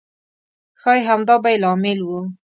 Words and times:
ښایي 0.81 1.01
همدا 1.09 1.35
به 1.43 1.49
یې 1.53 1.57
لامل 1.63 1.99
و. 2.03 2.09